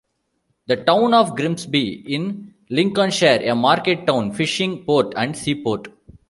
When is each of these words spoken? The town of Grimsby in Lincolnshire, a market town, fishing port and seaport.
The 0.65 0.77
town 0.77 1.13
of 1.13 1.35
Grimsby 1.35 2.11
in 2.15 2.55
Lincolnshire, 2.71 3.39
a 3.43 3.53
market 3.53 4.07
town, 4.07 4.31
fishing 4.33 4.83
port 4.83 5.13
and 5.15 5.37
seaport. 5.37 5.89